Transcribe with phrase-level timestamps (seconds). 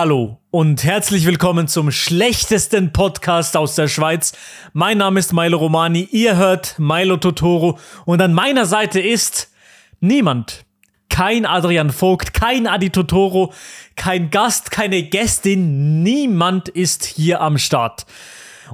[0.00, 4.32] Hallo und herzlich willkommen zum schlechtesten Podcast aus der Schweiz.
[4.72, 9.52] Mein Name ist Milo Romani, ihr hört Milo Totoro und an meiner Seite ist
[9.98, 10.64] niemand.
[11.08, 13.52] Kein Adrian Vogt, kein Adi Totoro,
[13.96, 18.06] kein Gast, keine Gästin, niemand ist hier am Start.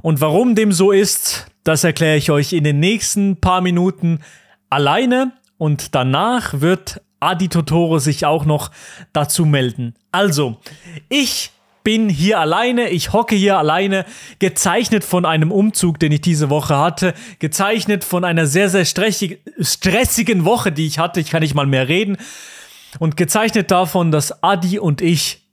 [0.03, 4.19] Und warum dem so ist, das erkläre ich euch in den nächsten paar Minuten
[4.69, 8.71] alleine und danach wird Adi Totoro sich auch noch
[9.13, 9.95] dazu melden.
[10.11, 10.57] Also,
[11.09, 11.51] ich
[11.83, 14.05] bin hier alleine, ich hocke hier alleine,
[14.39, 19.39] gezeichnet von einem Umzug, den ich diese Woche hatte, gezeichnet von einer sehr, sehr stressig,
[19.59, 22.17] stressigen Woche, die ich hatte, ich kann nicht mal mehr reden,
[22.99, 25.45] und gezeichnet davon, dass Adi und ich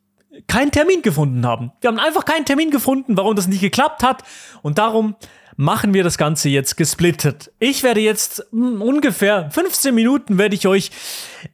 [0.46, 1.72] keinen Termin gefunden haben.
[1.80, 4.22] Wir haben einfach keinen Termin gefunden, warum das nicht geklappt hat,
[4.62, 5.16] und darum
[5.62, 7.52] machen wir das Ganze jetzt gesplittet.
[7.60, 10.90] Ich werde jetzt hm, ungefähr 15 Minuten werde ich euch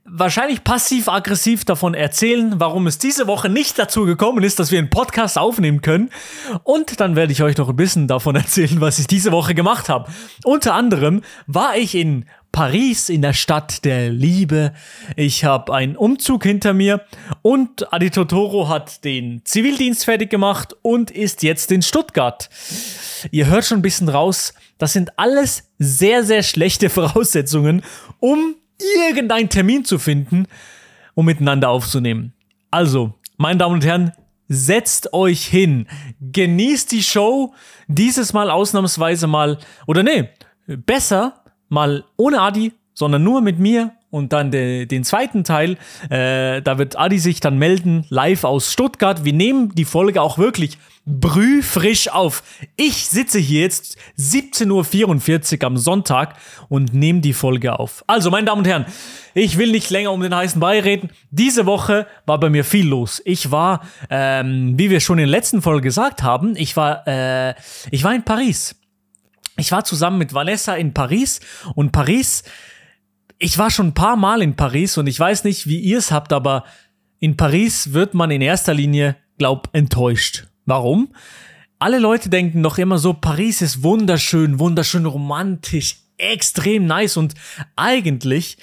[0.04, 4.90] wahrscheinlich passiv-aggressiv davon erzählen, warum es diese Woche nicht dazu gekommen ist, dass wir einen
[4.90, 6.10] Podcast aufnehmen können.
[6.64, 9.88] Und dann werde ich euch noch ein bisschen davon erzählen, was ich diese Woche gemacht
[9.88, 10.10] habe.
[10.44, 12.24] Unter anderem war ich in
[12.58, 14.72] Paris in der Stadt der Liebe.
[15.14, 17.02] Ich habe einen Umzug hinter mir
[17.40, 22.50] und Adi Totoro hat den Zivildienst fertig gemacht und ist jetzt in Stuttgart.
[23.30, 27.84] Ihr hört schon ein bisschen raus, das sind alles sehr, sehr schlechte Voraussetzungen,
[28.18, 28.56] um
[28.98, 30.46] irgendeinen Termin zu finden,
[31.14, 32.32] um miteinander aufzunehmen.
[32.72, 34.10] Also, meine Damen und Herren,
[34.48, 35.86] setzt euch hin,
[36.20, 37.54] genießt die Show,
[37.86, 40.30] dieses Mal ausnahmsweise mal, oder nee,
[40.66, 45.76] besser mal ohne Adi, sondern nur mit mir und dann de, den zweiten Teil,
[46.08, 49.24] äh, da wird Adi sich dann melden, live aus Stuttgart.
[49.24, 52.42] Wir nehmen die Folge auch wirklich brühfrisch auf.
[52.76, 56.36] Ich sitze hier jetzt 17.44 Uhr am Sonntag
[56.68, 58.04] und nehme die Folge auf.
[58.06, 58.86] Also, meine Damen und Herren,
[59.34, 61.10] ich will nicht länger um den heißen Brei reden.
[61.30, 63.22] Diese Woche war bei mir viel los.
[63.24, 67.54] Ich war, ähm, wie wir schon in der letzten Folge gesagt haben, ich war, äh,
[67.90, 68.77] ich war in Paris.
[69.58, 71.40] Ich war zusammen mit Vanessa in Paris
[71.74, 72.44] und Paris,
[73.40, 76.12] ich war schon ein paar Mal in Paris und ich weiß nicht, wie ihr es
[76.12, 76.64] habt, aber
[77.18, 80.46] in Paris wird man in erster Linie, glaub, enttäuscht.
[80.64, 81.12] Warum?
[81.80, 87.34] Alle Leute denken doch immer so, Paris ist wunderschön, wunderschön romantisch, extrem nice und
[87.74, 88.58] eigentlich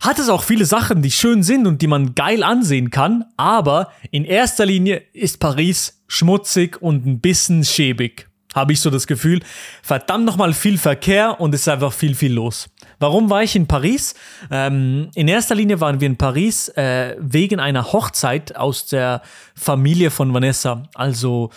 [0.00, 3.92] hat es auch viele Sachen, die schön sind und die man geil ansehen kann, aber
[4.10, 8.31] in erster Linie ist Paris schmutzig und ein bisschen schäbig.
[8.54, 9.40] Habe ich so das Gefühl.
[9.82, 12.68] Verdammt nochmal viel Verkehr und es ist einfach viel, viel los.
[12.98, 14.14] Warum war ich in Paris?
[14.50, 19.22] Ähm, in erster Linie waren wir in Paris äh, wegen einer Hochzeit aus der
[19.54, 20.84] Familie von Vanessa.
[20.94, 21.50] Also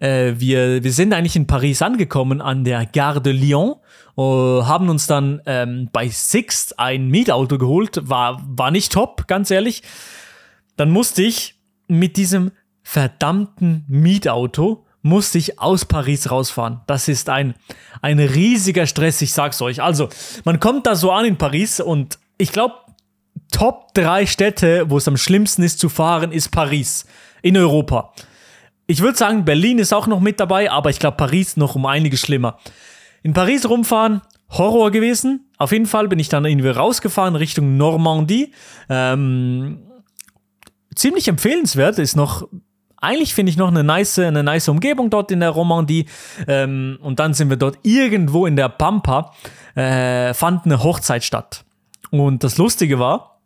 [0.00, 3.76] äh, wir, wir sind eigentlich in Paris angekommen an der Gare de Lyon,
[4.16, 8.00] äh, haben uns dann ähm, bei Sixt ein Mietauto geholt.
[8.08, 9.82] War, war nicht top, ganz ehrlich.
[10.76, 11.56] Dann musste ich
[11.88, 12.50] mit diesem
[12.82, 16.80] verdammten Mietauto musste ich aus Paris rausfahren.
[16.86, 17.54] Das ist ein,
[18.00, 19.82] ein riesiger Stress, ich sag's euch.
[19.82, 20.08] Also,
[20.44, 22.74] man kommt da so an in Paris und ich glaube,
[23.52, 27.04] Top drei Städte, wo es am schlimmsten ist zu fahren, ist Paris
[27.42, 28.12] in Europa.
[28.86, 31.86] Ich würde sagen, Berlin ist auch noch mit dabei, aber ich glaube, Paris noch um
[31.86, 32.58] einiges schlimmer.
[33.22, 35.50] In Paris rumfahren, Horror gewesen.
[35.58, 38.52] Auf jeden Fall bin ich dann irgendwie rausgefahren Richtung Normandie.
[38.88, 39.82] Ähm,
[40.94, 42.48] ziemlich empfehlenswert, ist noch
[43.02, 46.06] eigentlich finde ich noch eine nice, eine nice Umgebung dort in der Romandie.
[46.46, 49.32] Ähm, und dann sind wir dort irgendwo in der Pampa,
[49.74, 51.64] äh, fand eine Hochzeit statt.
[52.10, 53.40] Und das Lustige war,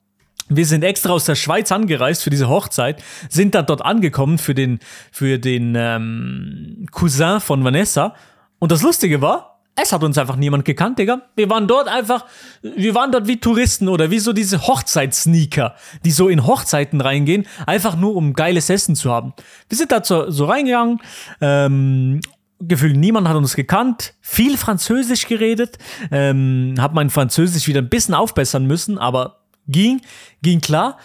[0.49, 4.55] wir sind extra aus der Schweiz angereist für diese Hochzeit, sind dann dort angekommen für
[4.55, 4.78] den,
[5.11, 8.15] für den ähm, Cousin von Vanessa.
[8.59, 11.23] Und das Lustige war, es hat uns einfach niemand gekannt, Digga.
[11.37, 12.25] Wir waren dort einfach,
[12.63, 17.47] wir waren dort wie Touristen oder wie so diese Hochzeitssneaker, die so in Hochzeiten reingehen,
[17.67, 19.35] einfach nur um geiles Essen zu haben.
[19.69, 21.01] Wir sind da so, so reingegangen,
[21.43, 22.21] ähm,
[22.59, 25.77] gefühlt niemand hat uns gekannt, viel Französisch geredet,
[26.11, 30.01] ähm, hab mein Französisch wieder ein bisschen aufbessern müssen, aber ging,
[30.41, 30.97] ging klar.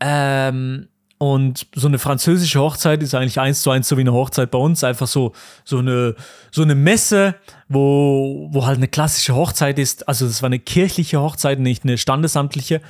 [0.00, 0.88] Ähm,
[1.18, 4.58] und so eine französische Hochzeit ist eigentlich eins zu eins so wie eine Hochzeit bei
[4.58, 4.84] uns.
[4.84, 5.32] Einfach so,
[5.64, 6.14] so eine,
[6.50, 7.36] so eine Messe,
[7.68, 10.08] wo, wo halt eine klassische Hochzeit ist.
[10.08, 12.82] Also das war eine kirchliche Hochzeit, nicht eine standesamtliche.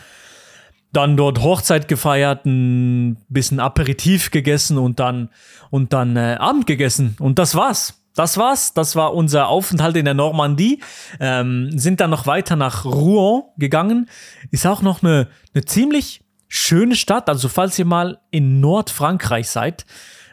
[0.92, 5.30] Dann dort Hochzeit gefeiert, ein bisschen Aperitif gegessen und dann,
[5.70, 7.16] und dann äh, Abend gegessen.
[7.20, 8.02] Und das war's.
[8.16, 8.74] Das war's.
[8.74, 10.82] Das war unser Aufenthalt in der Normandie.
[11.20, 14.08] Ähm, sind dann noch weiter nach Rouen gegangen.
[14.50, 16.25] Ist auch noch eine, eine ziemlich
[16.56, 17.28] schöne Stadt.
[17.28, 19.86] Also falls ihr mal in Nordfrankreich seid,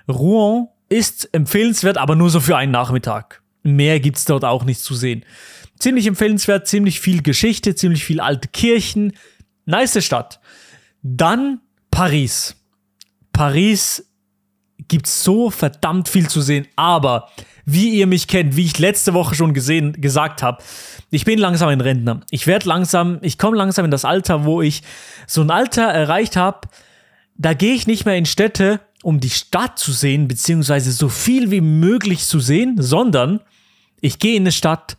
[0.10, 3.42] Rouen ist empfehlenswert, aber nur so für einen Nachmittag.
[3.64, 5.26] Mehr gibt's dort auch nicht zu sehen.
[5.80, 9.14] Ziemlich empfehlenswert, ziemlich viel Geschichte, ziemlich viel alte Kirchen.
[9.66, 10.40] Nice Stadt.
[11.02, 11.62] Dann
[11.92, 12.56] Paris.
[13.32, 14.13] Paris
[14.88, 16.68] gibt es so verdammt viel zu sehen.
[16.76, 17.30] Aber
[17.66, 20.62] wie ihr mich kennt, wie ich letzte Woche schon gesehen, gesagt habe,
[21.12, 22.22] ich bin langsam ein Rentner.
[22.32, 24.84] Ich werde langsam, ich komme langsam in das Alter, wo ich
[25.28, 26.68] so ein Alter erreicht habe,
[27.36, 31.52] da gehe ich nicht mehr in Städte, um die Stadt zu sehen, beziehungsweise so viel
[31.52, 33.42] wie möglich zu sehen, sondern
[34.02, 34.98] ich gehe in eine Stadt,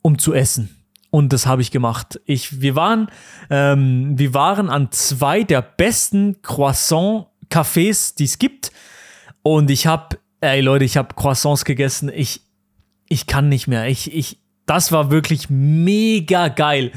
[0.00, 0.76] um zu essen.
[1.10, 2.20] Und das habe ich gemacht.
[2.24, 3.08] Ich, wir, waren,
[3.50, 8.72] ähm, wir waren an zwei der besten Croissant-Cafés, die es gibt.
[9.42, 12.10] Und ich habe, ey Leute, ich habe Croissants gegessen.
[12.14, 12.42] Ich,
[13.08, 13.86] ich kann nicht mehr.
[13.86, 16.92] Ich, ich, das war wirklich mega geil.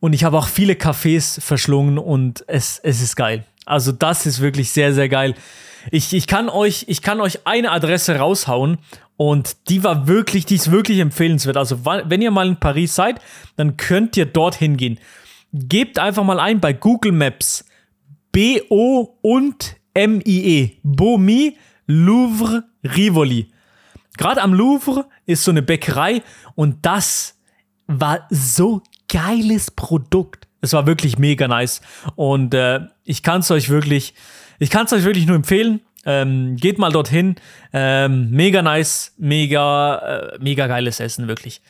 [0.00, 3.44] Und ich habe auch viele Cafés verschlungen und es, es ist geil.
[3.64, 5.34] Also das ist wirklich sehr, sehr geil.
[5.90, 8.78] Ich, ich, kann euch, ich kann euch eine Adresse raushauen
[9.16, 11.56] und die war wirklich, die ist wirklich empfehlenswert.
[11.56, 13.20] Also, wenn ihr mal in Paris seid,
[13.56, 14.98] dann könnt ihr dorthin gehen.
[15.52, 17.64] Gebt einfach mal ein bei Google Maps
[18.32, 20.72] B-O und M-I-E.
[20.82, 21.56] Bomi
[21.86, 23.48] Louvre Rivoli.
[24.16, 26.22] Gerade am Louvre ist so eine Bäckerei
[26.54, 27.38] und das
[27.86, 30.46] war so geiles Produkt.
[30.60, 31.80] Es war wirklich mega nice
[32.16, 34.14] und äh, ich kann es euch wirklich,
[34.58, 35.80] ich kann es euch wirklich nur empfehlen.
[36.06, 37.36] Ähm, geht mal dorthin.
[37.72, 41.62] Ähm, mega nice, mega, äh, mega geiles Essen, wirklich.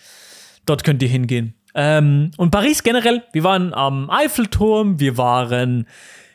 [0.66, 1.54] Dort könnt ihr hingehen.
[1.74, 5.86] Ähm, und Paris generell, wir waren am Eiffelturm, wir waren,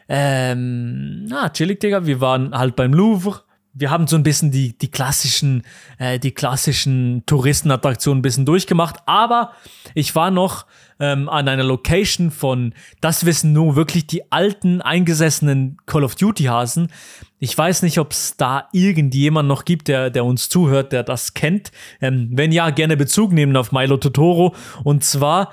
[0.09, 3.41] ähm, na, chillig, Digga, wir waren halt beim Louvre.
[3.73, 5.61] Wir haben so ein bisschen die, die klassischen,
[6.00, 9.53] äh, die klassischen Touristenattraktionen ein bisschen durchgemacht, aber
[9.94, 10.65] ich war noch
[11.00, 16.91] ähm, an einer Location von, das wissen nur wirklich die alten, eingesessenen Call of Duty-Hasen.
[17.38, 21.35] Ich weiß nicht, ob es da irgendjemand noch gibt, der, der uns zuhört, der das
[21.35, 21.71] kennt.
[22.01, 24.56] Ähm, wenn ja, gerne Bezug nehmen auf Milo Totoro.
[24.83, 25.51] Und zwar,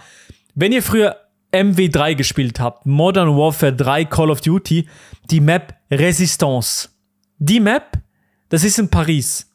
[0.54, 1.16] wenn ihr früher
[1.56, 4.88] MW3 gespielt habt, Modern Warfare 3 Call of Duty,
[5.30, 6.88] die Map Resistance.
[7.38, 7.98] Die Map,
[8.48, 9.52] das ist in Paris.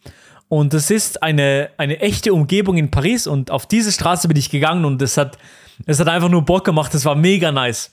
[0.47, 3.25] Und das ist eine, eine echte Umgebung in Paris.
[3.25, 5.37] Und auf diese Straße bin ich gegangen und es hat
[5.85, 7.91] es hat einfach nur Bock gemacht, das war mega nice.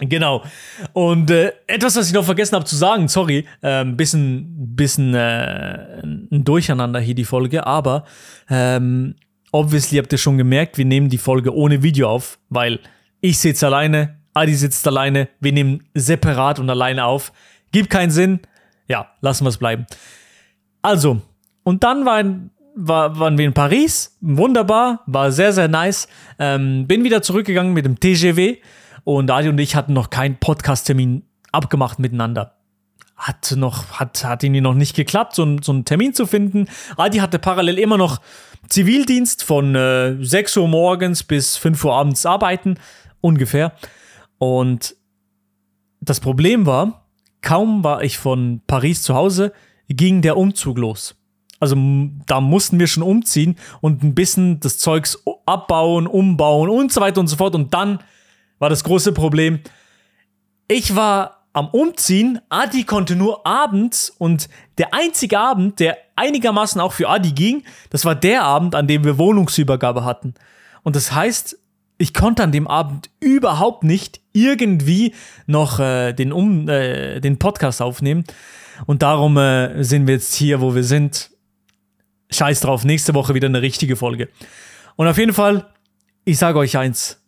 [0.00, 0.44] Genau.
[0.92, 5.14] Und äh, etwas, was ich noch vergessen habe zu sagen, sorry, äh, ein bisschen, bisschen
[5.14, 8.04] äh, ein Durcheinander hier die Folge, aber
[8.48, 9.16] ähm,
[9.50, 12.78] obviously habt ihr schon gemerkt, wir nehmen die Folge ohne Video auf, weil
[13.20, 17.32] ich sitze alleine, Adi sitzt alleine, wir nehmen separat und alleine auf.
[17.72, 18.40] Gibt keinen Sinn.
[18.86, 19.86] Ja, lassen wir es bleiben.
[20.82, 21.20] Also,
[21.64, 26.06] und dann war ein war, waren wir in Paris, wunderbar, war sehr, sehr nice.
[26.38, 28.58] Ähm, bin wieder zurückgegangen mit dem TGW
[29.04, 32.54] und Adi und ich hatten noch keinen Podcast-Termin abgemacht miteinander.
[33.16, 36.68] Hat noch, hat, hat irgendwie noch nicht geklappt, so, so einen Termin zu finden.
[36.96, 38.20] Adi hatte parallel immer noch
[38.68, 42.76] Zivildienst von äh, 6 Uhr morgens bis 5 Uhr abends arbeiten,
[43.20, 43.72] ungefähr.
[44.38, 44.96] Und
[46.00, 47.06] das Problem war,
[47.42, 49.52] kaum war ich von Paris zu Hause,
[49.88, 51.16] ging der Umzug los.
[51.60, 51.76] Also
[52.26, 57.20] da mussten wir schon umziehen und ein bisschen das Zeugs abbauen, umbauen und so weiter
[57.20, 57.54] und so fort.
[57.54, 57.98] Und dann
[58.58, 59.60] war das große Problem,
[60.68, 66.92] ich war am Umziehen, Adi konnte nur abends und der einzige Abend, der einigermaßen auch
[66.92, 70.34] für Adi ging, das war der Abend, an dem wir Wohnungsübergabe hatten.
[70.84, 71.58] Und das heißt,
[71.98, 75.14] ich konnte an dem Abend überhaupt nicht irgendwie
[75.46, 78.24] noch äh, den, um, äh, den Podcast aufnehmen.
[78.86, 81.30] Und darum äh, sind wir jetzt hier, wo wir sind
[82.30, 84.28] scheiß drauf, nächste Woche wieder eine richtige Folge.
[84.96, 85.66] Und auf jeden Fall,
[86.24, 87.20] ich sage euch eins.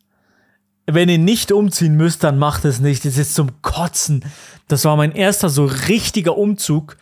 [0.86, 3.04] Wenn ihr nicht umziehen müsst, dann macht es nicht.
[3.04, 4.24] Es ist zum Kotzen.
[4.68, 6.96] Das war mein erster so richtiger Umzug.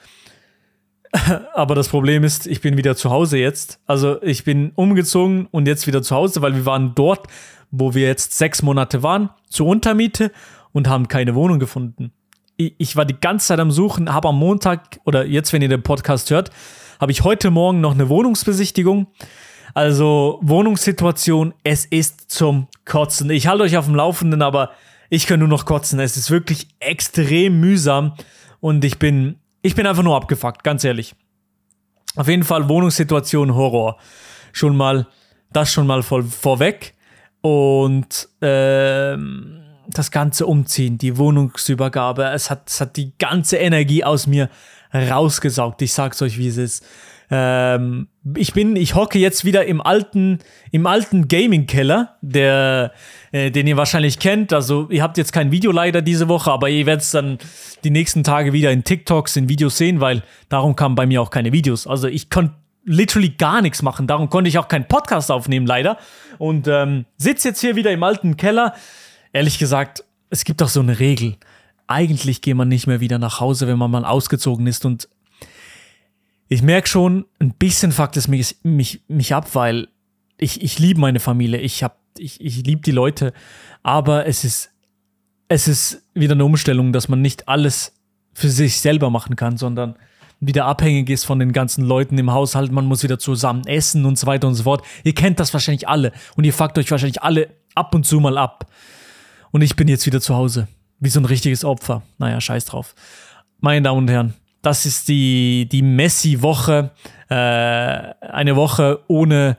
[1.54, 3.81] Aber das Problem ist, ich bin wieder zu Hause jetzt.
[3.87, 7.26] Also ich bin umgezogen und jetzt wieder zu Hause, weil wir waren dort,
[7.70, 10.32] wo wir jetzt sechs Monate waren, zur Untermiete
[10.72, 12.12] und haben keine Wohnung gefunden.
[12.56, 15.82] Ich war die ganze Zeit am Suchen, habe am Montag oder jetzt, wenn ihr den
[15.82, 16.50] Podcast hört,
[17.00, 19.06] habe ich heute Morgen noch eine Wohnungsbesichtigung.
[19.75, 23.30] Also Wohnungssituation, es ist zum Kotzen.
[23.30, 24.72] Ich halte euch auf dem Laufenden, aber
[25.08, 26.00] ich kann nur noch kotzen.
[26.00, 28.14] Es ist wirklich extrem mühsam
[28.60, 31.14] und ich bin, ich bin einfach nur abgefuckt, ganz ehrlich.
[32.16, 33.98] Auf jeden Fall Wohnungssituation Horror.
[34.52, 35.06] Schon mal,
[35.52, 36.94] das schon mal voll vorweg.
[37.40, 44.26] Und ähm, das ganze Umziehen, die Wohnungsübergabe, es hat, es hat die ganze Energie aus
[44.26, 44.50] mir
[44.92, 45.83] rausgesaugt.
[45.83, 46.85] Ich sag's euch, wie es ist.
[47.30, 50.38] Ähm, ich bin, ich hocke jetzt wieder im alten,
[50.71, 52.92] im alten Gaming-Keller, der,
[53.33, 54.52] äh, den ihr wahrscheinlich kennt.
[54.52, 57.38] Also ihr habt jetzt kein Video leider diese Woche, aber ihr werdet es dann
[57.85, 61.30] die nächsten Tage wieder in TikToks, in Videos sehen, weil darum kamen bei mir auch
[61.30, 61.87] keine Videos.
[61.87, 62.54] Also ich konnte
[62.88, 64.07] literally gar nichts machen.
[64.07, 65.99] Darum konnte ich auch keinen Podcast aufnehmen, leider.
[66.38, 68.75] Und ähm, sitze jetzt hier wieder im alten Keller.
[69.33, 71.37] Ehrlich gesagt, es gibt doch so eine Regel
[71.88, 74.85] eigentlich geht man nicht mehr wieder nach Hause, wenn man mal ausgezogen ist.
[74.85, 75.09] Und
[76.47, 79.88] ich merke schon, ein bisschen fuckt es mich, mich, mich ab, weil
[80.37, 81.85] ich, ich liebe meine Familie, ich,
[82.18, 83.33] ich, ich liebe die Leute,
[83.83, 84.71] aber es ist,
[85.49, 87.95] es ist wieder eine Umstellung, dass man nicht alles
[88.35, 89.97] für sich selber machen kann, sondern
[90.40, 94.18] wieder abhängig ist von den ganzen Leuten im Haushalt, man muss wieder zusammen essen und
[94.18, 94.85] so weiter und so fort.
[95.04, 98.38] Ihr kennt das wahrscheinlich alle und ihr fuckt euch wahrscheinlich alle ab und zu mal
[98.38, 98.66] ab.
[99.50, 100.68] Und ich bin jetzt wieder zu Hause,
[101.00, 102.02] wie so ein richtiges Opfer.
[102.18, 102.95] Naja, scheiß drauf.
[103.61, 106.90] Meine Damen und Herren, das ist die, die Messi-Woche.
[107.28, 109.57] Äh, eine Woche ohne,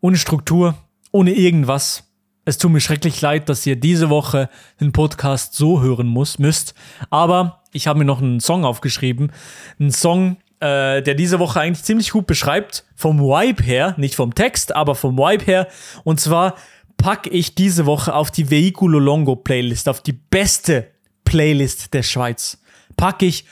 [0.00, 0.74] ohne Struktur,
[1.12, 2.07] ohne irgendwas.
[2.48, 4.48] Es tut mir schrecklich leid, dass ihr diese Woche
[4.80, 6.72] den Podcast so hören muss, müsst.
[7.10, 9.32] Aber ich habe mir noch einen Song aufgeschrieben.
[9.78, 12.86] Einen Song, äh, der diese Woche eigentlich ziemlich gut beschreibt.
[12.96, 15.68] Vom Vibe her, nicht vom Text, aber vom Vibe her.
[16.04, 16.54] Und zwar
[16.96, 20.86] packe ich diese Woche auf die Vehiculo Longo Playlist, auf die beste
[21.26, 22.62] Playlist der Schweiz.
[22.96, 23.44] Packe ich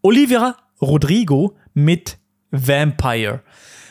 [0.00, 2.18] Olivia Rodrigo mit
[2.52, 3.40] Vampire.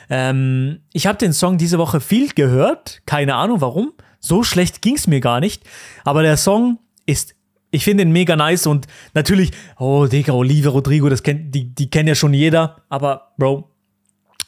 [0.10, 3.92] Ähm, ich habe den Song diese Woche viel gehört, keine Ahnung warum.
[4.26, 5.64] So schlecht ging es mir gar nicht.
[6.06, 7.36] Aber der Song ist,
[7.72, 11.90] ich finde ihn mega nice und natürlich, oh Digga, Olivia Rodrigo, das kennt, die, die
[11.90, 12.78] kennt ja schon jeder.
[12.88, 13.70] Aber Bro,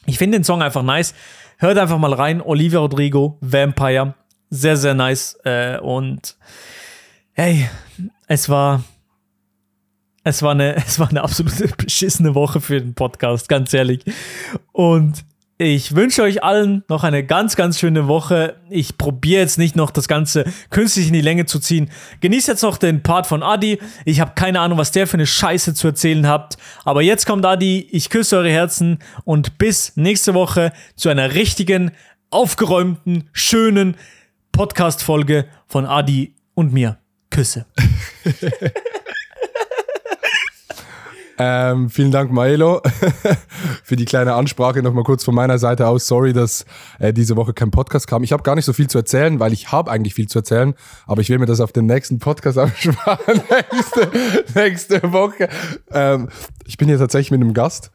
[0.05, 1.13] ich finde den Song einfach nice.
[1.57, 4.15] Hört einfach mal rein, Olivia Rodrigo, Vampire.
[4.49, 5.37] Sehr, sehr nice.
[5.43, 6.37] Äh, und
[7.33, 7.69] hey,
[8.27, 8.81] es war,
[10.23, 14.05] es war eine, es war eine absolute beschissene Woche für den Podcast, ganz ehrlich.
[14.71, 15.25] Und
[15.57, 18.57] ich wünsche euch allen noch eine ganz, ganz schöne Woche.
[18.69, 21.89] Ich probiere jetzt nicht noch das Ganze künstlich in die Länge zu ziehen.
[22.19, 23.79] Genießt jetzt noch den Part von Adi.
[24.03, 26.57] Ich habe keine Ahnung, was der für eine Scheiße zu erzählen habt.
[26.83, 27.87] Aber jetzt kommt Adi.
[27.91, 31.91] Ich küsse eure Herzen und bis nächste Woche zu einer richtigen,
[32.31, 33.95] aufgeräumten, schönen
[34.51, 36.97] Podcast-Folge von Adi und mir.
[37.29, 37.65] Küsse.
[41.37, 42.81] Ähm, vielen Dank, Maelo,
[43.83, 44.81] für die kleine Ansprache.
[44.81, 46.07] Nochmal kurz von meiner Seite aus.
[46.07, 46.65] Sorry, dass
[46.99, 48.23] äh, diese Woche kein Podcast kam.
[48.23, 50.75] Ich habe gar nicht so viel zu erzählen, weil ich habe eigentlich viel zu erzählen.
[51.05, 53.41] Aber ich will mir das auf den nächsten Podcast aufsparen.
[53.71, 54.11] nächste,
[54.55, 55.49] nächste Woche.
[55.91, 56.29] Ähm,
[56.65, 57.91] ich bin hier tatsächlich mit einem Gast.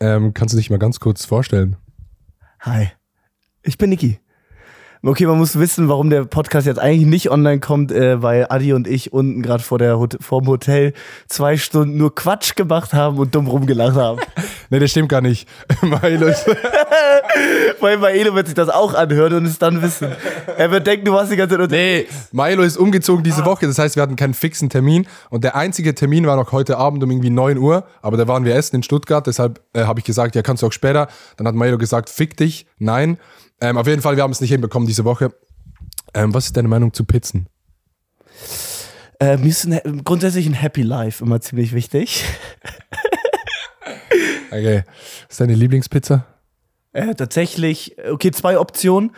[0.00, 1.76] Ähm, kannst du dich mal ganz kurz vorstellen?
[2.60, 2.90] Hi,
[3.62, 4.20] ich bin Niki.
[5.02, 8.74] Okay, man muss wissen, warum der Podcast jetzt eigentlich nicht online kommt, äh, weil Adi
[8.74, 10.92] und ich unten gerade vor der Hot vorm Hotel
[11.26, 14.20] zwei Stunden nur Quatsch gemacht haben und dumm rumgelacht haben.
[14.68, 15.48] nee, das stimmt gar nicht.
[17.80, 20.08] Weil Maelo wird sich das auch anhören und es dann wissen.
[20.58, 23.66] Er wird denken, du warst die ganze Zeit unter Nee, Milo ist umgezogen diese Woche,
[23.66, 27.02] das heißt, wir hatten keinen fixen Termin und der einzige Termin war noch heute Abend
[27.02, 30.04] um irgendwie 9 Uhr, aber da waren wir essen in Stuttgart, deshalb äh, habe ich
[30.04, 31.08] gesagt, ja, kannst du auch später.
[31.38, 33.16] Dann hat Milo gesagt, fick dich, nein.
[33.60, 35.32] Ähm, auf jeden Fall, wir haben es nicht hinbekommen diese Woche.
[36.14, 37.46] Ähm, was ist deine Meinung zu Pizzen?
[39.20, 42.24] Äh, mir ist ein, grundsätzlich ein Happy Life immer ziemlich wichtig.
[44.50, 44.82] Okay.
[45.28, 46.26] Was ist deine Lieblingspizza?
[46.92, 49.12] Äh, tatsächlich, okay, zwei Optionen.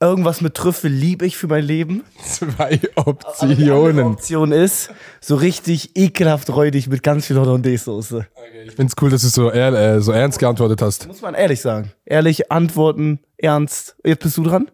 [0.00, 2.04] Irgendwas mit Trüffel liebe ich für mein Leben.
[2.24, 3.98] Zwei Aber Optionen.
[4.06, 4.90] Option ist
[5.20, 8.26] so richtig ekelhaft räudig mit ganz viel Hollandaise-Soße.
[8.64, 11.08] Ich finde es cool, dass du so, ehr, äh, so ernst geantwortet hast.
[11.08, 11.92] Muss man ehrlich sagen.
[12.04, 13.96] Ehrlich antworten, ernst.
[14.04, 14.70] Jetzt bist du dran?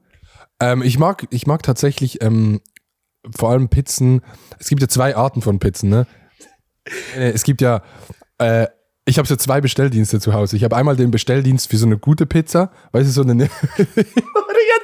[0.61, 2.61] Ähm, ich, mag, ich mag tatsächlich ähm,
[3.35, 4.23] vor allem Pizzen.
[4.59, 6.07] Es gibt ja zwei Arten von Pizzen, ne?
[7.17, 7.83] Äh, Es gibt ja,
[8.39, 8.67] äh,
[9.07, 10.57] ich habe so zwei Bestelldienste zu Hause.
[10.57, 14.07] Ich habe einmal den Bestelldienst für so eine gute Pizza, weißt du, so eine, Warte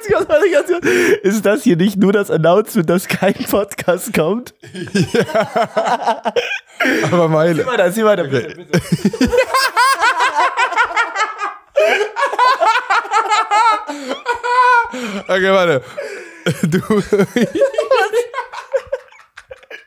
[0.09, 0.85] ganz kurz, ganz kurz.
[1.23, 4.53] Ist das hier nicht nur das Announcement, dass kein Podcast kommt?
[7.11, 7.55] aber meine.
[7.55, 8.81] Sieh weiter, sieh weiter, bitte, bitte.
[15.27, 15.83] Okay, warte.
[16.63, 16.79] Du,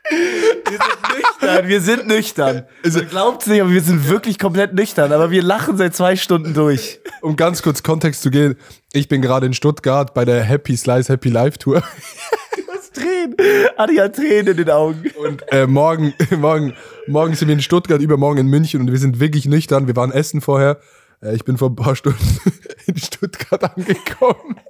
[0.07, 2.65] Wir sind nüchtern, wir sind nüchtern.
[2.83, 5.11] Man glaubt's nicht, aber wir sind wirklich komplett nüchtern.
[5.11, 6.99] Aber wir lachen seit zwei Stunden durch.
[7.21, 8.55] um ganz kurz Kontext zu gehen,
[8.93, 11.81] ich bin gerade in Stuttgart bei der Happy Slice Happy Life Tour
[12.93, 13.35] Tränen.
[13.77, 15.11] Adi hat Tränen in den Augen.
[15.17, 16.73] und äh, morgen, morgen,
[17.07, 19.87] morgen sind wir in Stuttgart, übermorgen in München und wir sind wirklich nüchtern.
[19.87, 20.79] Wir waren essen vorher.
[21.25, 22.39] Äh, ich bin vor ein paar Stunden
[22.85, 24.59] in Stuttgart angekommen.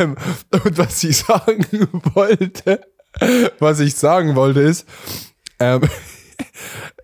[0.00, 0.16] Ähm,
[0.50, 1.64] und was ich sagen
[2.14, 2.80] wollte,
[3.60, 4.84] was ich sagen wollte ist,
[5.60, 5.82] ähm,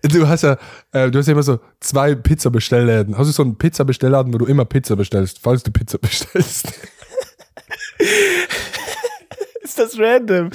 [0.01, 0.57] du hast ja,
[0.91, 3.17] äh, du hast ja immer so zwei Pizza-Bestellläden.
[3.17, 6.73] Hast du so einen Pizza-Bestellladen, wo du immer Pizza bestellst, falls du Pizza bestellst?
[9.61, 10.49] Ist das random?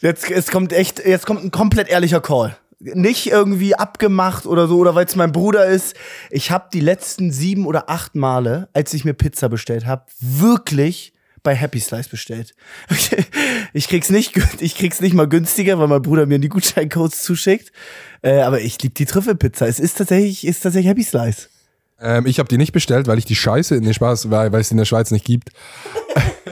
[0.00, 2.56] Jetzt, es kommt echt, jetzt kommt ein komplett ehrlicher Call.
[2.80, 5.94] Nicht irgendwie abgemacht oder so, oder weil es mein Bruder ist.
[6.30, 11.12] Ich habe die letzten sieben oder acht Male, als ich mir Pizza bestellt habe, wirklich
[11.42, 12.54] bei Happy Slice bestellt.
[13.72, 17.70] Ich krieg's nicht, ich krieg's nicht mal günstiger, weil mein Bruder mir die Gutscheincodes zuschickt.
[18.20, 19.64] Äh, aber ich lieb die Trüffelpizza.
[19.68, 21.48] Es ist tatsächlich, ist tatsächlich Happy Slice.
[22.00, 24.60] Ähm, ich habe die nicht bestellt, weil ich die Scheiße in den Spaß, weil, weil
[24.60, 25.50] es in der Schweiz nicht gibt.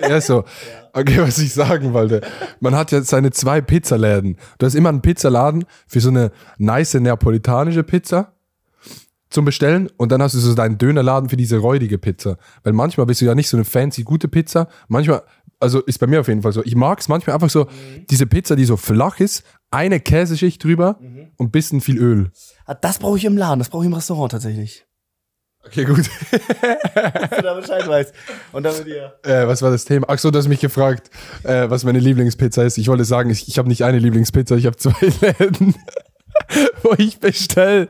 [0.02, 0.44] Ja, so.
[0.92, 2.22] Okay, was ich sagen wollte.
[2.60, 4.36] Man hat ja seine zwei Pizzaläden.
[4.58, 8.32] Du hast immer einen Pizzaladen für so eine nice neapolitanische Pizza
[9.30, 12.38] zum Bestellen und dann hast du so deinen Dönerladen für diese räudige Pizza.
[12.62, 14.68] Weil manchmal bist du ja nicht so eine fancy gute Pizza.
[14.88, 15.22] Manchmal,
[15.60, 16.64] also ist bei mir auf jeden Fall so.
[16.64, 17.68] Ich mag es manchmal einfach so,
[18.10, 20.98] diese Pizza, die so flach ist, eine Käseschicht drüber
[21.36, 22.30] und bisschen viel Öl.
[22.64, 24.86] Ah, Das brauche ich im Laden, das brauche ich im Restaurant tatsächlich.
[25.66, 25.98] Okay, gut.
[25.98, 28.14] Dass du da Bescheid weißt.
[28.52, 29.14] Und damit ihr.
[29.22, 30.06] Äh, was war das Thema?
[30.08, 31.10] Ach so, du hast mich gefragt,
[31.42, 32.78] äh, was meine Lieblingspizza ist.
[32.78, 35.74] Ich wollte sagen, ich, ich habe nicht eine Lieblingspizza, ich habe zwei Läden,
[36.82, 37.88] wo ich bestell.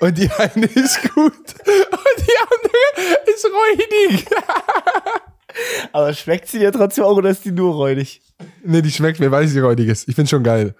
[0.00, 4.26] Und die eine ist gut und die andere ist räudig.
[5.92, 8.20] Aber schmeckt sie dir trotzdem auch oder ist die nur räudig?
[8.62, 10.08] nee, die schmeckt mir, weil sie räudig ist.
[10.08, 10.74] Ich find's schon geil.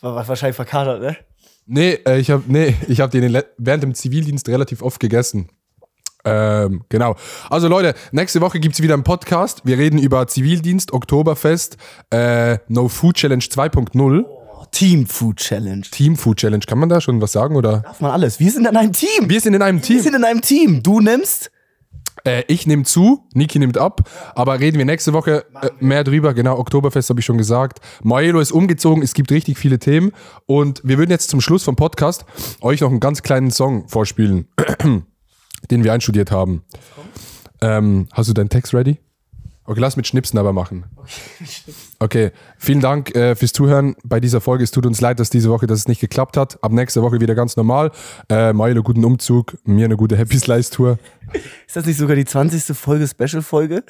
[0.00, 1.16] War war wahrscheinlich verkatert, ne?
[1.70, 5.50] Nee, äh, ich habe nee, ich hab den während dem Zivildienst relativ oft gegessen.
[6.24, 7.14] Ähm, genau.
[7.50, 9.60] Also Leute, nächste Woche gibt's wieder einen Podcast.
[9.64, 11.76] Wir reden über Zivildienst, Oktoberfest,
[12.10, 14.24] äh, No Food Challenge 2.0.
[14.24, 15.82] Oh, Team Food Challenge.
[15.82, 16.64] Team Food Challenge.
[16.66, 17.80] Kann man da schon was sagen oder?
[17.80, 18.40] Darf man alles.
[18.40, 19.28] Wir sind in einem Team.
[19.28, 20.00] Wir sind in einem Wir Team.
[20.00, 20.82] sind in einem Team.
[20.82, 21.50] Du nimmst.
[22.24, 26.34] Äh, ich nehme zu, Niki nimmt ab, aber reden wir nächste Woche äh, mehr drüber.
[26.34, 27.80] Genau, Oktoberfest habe ich schon gesagt.
[28.02, 30.12] Maelo ist umgezogen, es gibt richtig viele Themen
[30.46, 32.24] und wir würden jetzt zum Schluss vom Podcast
[32.60, 34.48] euch noch einen ganz kleinen Song vorspielen,
[35.70, 36.64] den wir einstudiert haben.
[37.60, 38.98] Ähm, hast du deinen Text ready?
[39.68, 40.86] Okay, lass mit Schnipsen aber machen.
[42.00, 44.62] Okay, vielen Dank äh, fürs Zuhören bei dieser Folge.
[44.62, 46.62] Es tut uns leid, dass diese Woche dass es nicht geklappt hat.
[46.62, 47.90] Ab nächste Woche wieder ganz normal.
[48.28, 49.58] Äh, Maelo, guten Umzug.
[49.64, 51.00] Mir eine gute Happy Slice Tour.
[51.66, 52.76] Ist das nicht sogar die 20.
[52.76, 53.82] Folge, Special-Folge?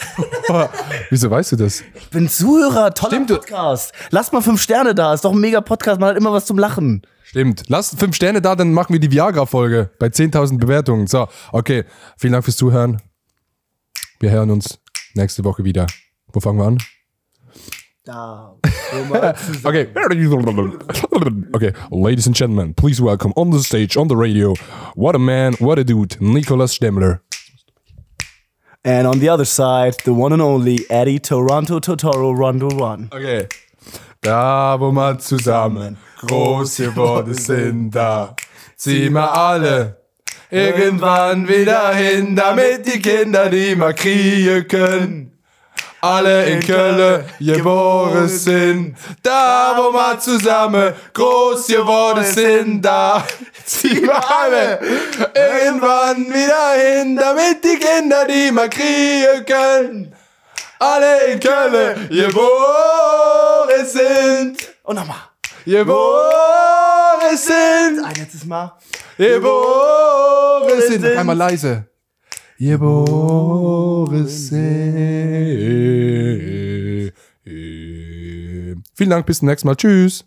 [1.11, 1.83] Wieso weißt du das?
[1.95, 3.93] Ich bin Zuhörer, toller Stimmt, Podcast.
[4.09, 6.59] Lass mal fünf Sterne da, ist doch ein mega Podcast, man hat immer was zum
[6.59, 7.03] Lachen.
[7.25, 7.65] Stimmt.
[7.69, 11.09] Lasst fünf Sterne da, dann machen wir die Viagra-Folge bei 10.000 Bewertungen.
[11.09, 11.85] So, okay.
[12.17, 13.03] Vielen Dank fürs Zuhören.
[14.19, 14.79] Wir hören uns
[15.19, 15.87] nächste Woche wieder.
[16.33, 16.79] Wo fangen wir an?
[18.05, 18.57] Da.
[18.93, 19.13] Um
[19.65, 19.89] okay.
[21.53, 21.73] Okay.
[21.91, 24.55] Ladies and gentlemen, please welcome on the stage, on the radio.
[24.95, 27.21] What a man, what a dude, Nicolas Stemmler.
[28.85, 33.11] And on the other side, the one and only Eddie Toronto Totoro Rondo Run.
[33.13, 33.47] Okay.
[34.23, 38.35] Da, wo wir zusammen groß geworden sind, da
[38.77, 39.99] ziehen wir alle
[40.51, 45.25] irgendwann wieder hin, damit die Kinder die mal kriegen können.
[46.01, 53.25] Alle in Köln geboren sind, da wo wir zusammen groß geworden sind, da
[53.65, 54.79] ziehen wir alle
[55.35, 60.15] irgendwann wieder hin, damit die Kinder die mal kriegen können.
[60.79, 65.17] Alle in Köln geboren sind, Und nochmal.
[65.65, 68.73] geboren sind, Ein letztes Mal.
[69.19, 71.05] Geboren sind.
[71.05, 71.89] Einmal leise.
[72.59, 74.59] Geboren sind.
[78.95, 79.77] Vielen Dank, bis zum nächsten Mal.
[79.77, 80.25] Tschüss.